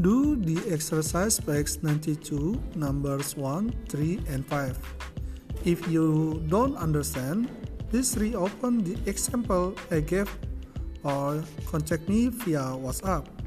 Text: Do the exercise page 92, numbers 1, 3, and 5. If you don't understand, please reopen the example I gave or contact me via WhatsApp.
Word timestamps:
Do 0.00 0.34
the 0.34 0.58
exercise 0.74 1.38
page 1.38 1.78
92, 1.82 2.58
numbers 2.74 3.36
1, 3.36 3.70
3, 3.88 4.20
and 4.26 4.44
5. 4.46 4.78
If 5.64 5.86
you 5.86 6.42
don't 6.48 6.74
understand, 6.74 7.46
please 7.90 8.18
reopen 8.18 8.82
the 8.82 8.98
example 9.08 9.78
I 9.92 10.00
gave 10.00 10.26
or 11.04 11.44
contact 11.70 12.08
me 12.08 12.26
via 12.26 12.74
WhatsApp. 12.74 13.43